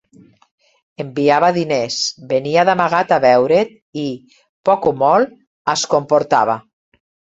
Enviava 1.03 1.49
diners, 1.57 1.97
venia 2.31 2.63
d'amagat 2.69 3.13
a 3.17 3.19
veure't 3.27 3.77
i, 4.05 4.07
poc 4.71 4.89
o 4.93 4.95
molt, 5.03 5.37
es 5.75 5.85
comportava. 5.93 6.61